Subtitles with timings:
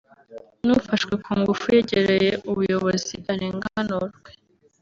[0.65, 4.29] n’ufashwe ku ngufu yegere ubuyobozi arenganurwe